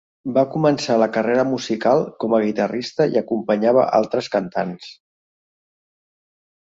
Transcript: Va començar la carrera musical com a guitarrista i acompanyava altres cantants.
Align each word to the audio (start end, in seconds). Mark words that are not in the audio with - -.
Va 0.35 0.43
començar 0.53 0.95
la 1.01 1.07
carrera 1.17 1.43
musical 1.49 2.01
com 2.23 2.33
a 2.37 2.41
guitarrista 2.45 3.09
i 3.17 3.21
acompanyava 3.21 3.87
altres 4.01 4.31
cantants. 4.37 4.89